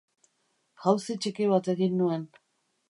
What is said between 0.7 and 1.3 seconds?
Jauzi